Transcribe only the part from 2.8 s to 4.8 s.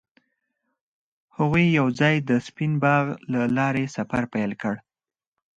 باغ له لارې سفر پیل کړ.